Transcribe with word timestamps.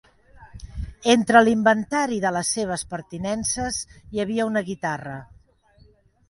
Entre 1.15 1.41
l'inventari 1.47 2.17
de 2.23 2.31
les 2.37 2.49
seves 2.57 2.85
pertinences 2.95 3.79
hi 3.99 4.23
havia 4.25 4.49
una 4.55 4.65
guitarra. 4.73 5.21